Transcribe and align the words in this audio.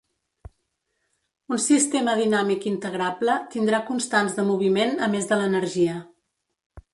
Un 1.57 1.59
sistema 1.65 2.15
dinàmic 2.19 2.65
integrable 2.71 3.35
tindrà 3.57 3.83
constants 3.91 4.39
de 4.41 4.47
moviment 4.49 4.97
a 5.09 5.13
més 5.17 5.31
de 5.35 5.39
l'energia. 5.43 6.01